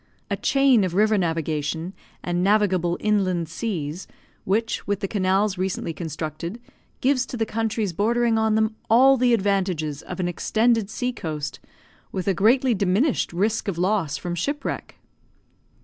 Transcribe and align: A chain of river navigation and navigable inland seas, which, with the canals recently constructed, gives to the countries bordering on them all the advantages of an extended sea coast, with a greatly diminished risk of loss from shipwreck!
A 0.31 0.35
chain 0.35 0.83
of 0.83 0.95
river 0.95 1.15
navigation 1.15 1.93
and 2.23 2.43
navigable 2.43 2.97
inland 3.01 3.47
seas, 3.47 4.07
which, 4.45 4.87
with 4.87 4.99
the 4.99 5.07
canals 5.07 5.59
recently 5.59 5.93
constructed, 5.93 6.59
gives 7.01 7.23
to 7.27 7.37
the 7.37 7.45
countries 7.45 7.93
bordering 7.93 8.35
on 8.35 8.55
them 8.55 8.75
all 8.89 9.15
the 9.15 9.31
advantages 9.31 10.01
of 10.01 10.19
an 10.19 10.27
extended 10.27 10.89
sea 10.89 11.13
coast, 11.13 11.59
with 12.11 12.27
a 12.27 12.33
greatly 12.33 12.73
diminished 12.73 13.31
risk 13.31 13.67
of 13.67 13.77
loss 13.77 14.17
from 14.17 14.33
shipwreck! 14.33 14.95